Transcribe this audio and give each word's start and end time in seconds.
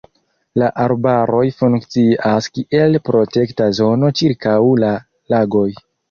La 0.59 0.67
arbaroj 0.83 1.41
funkcias 1.57 2.47
kiel 2.55 2.97
protekta 3.09 3.67
zono 3.81 4.09
ĉirkaŭ 4.23 4.55
la 4.85 4.89
lagoj. 5.35 5.67